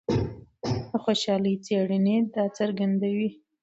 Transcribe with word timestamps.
د 0.89 0.91
خوشحالۍ 1.03 1.53
څېړنې 1.65 2.15
دا 2.35 2.45
څرګندوي. 2.57 3.29